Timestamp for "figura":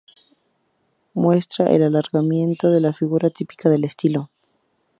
2.91-3.29